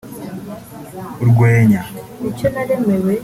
[1.23, 1.81] urwenya